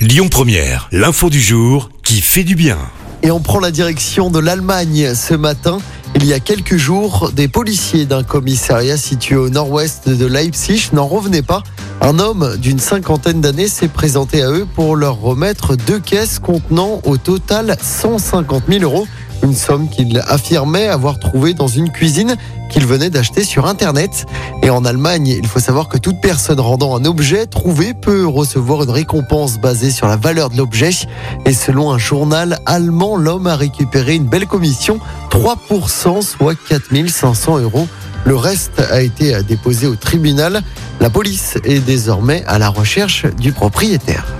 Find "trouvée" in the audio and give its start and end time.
21.18-21.54